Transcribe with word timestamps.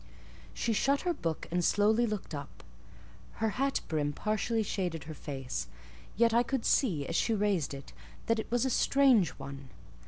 She 0.55 0.73
shut 0.73 1.01
her 1.01 1.13
book 1.13 1.47
and 1.51 1.63
slowly 1.63 2.07
looked 2.07 2.33
up; 2.33 2.63
her 3.33 3.49
hat 3.51 3.81
brim 3.87 4.13
partially 4.13 4.63
shaded 4.63 5.03
her 5.03 5.13
face, 5.13 5.67
yet 6.17 6.33
I 6.33 6.41
could 6.41 6.65
see, 6.65 7.05
as 7.05 7.15
she 7.15 7.35
raised 7.35 7.71
it, 7.71 7.93
that 8.25 8.39
it 8.39 8.49
was 8.49 8.65
a 8.65 8.71
strange 8.71 9.29
one. 9.37 9.69